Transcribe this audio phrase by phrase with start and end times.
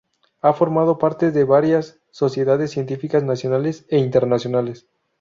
[0.41, 4.87] Ha formado parte de varias sociedades científicas nacionales e internacionales.